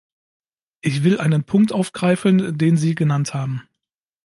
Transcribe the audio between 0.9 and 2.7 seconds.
will einen Punkt aufgreifen,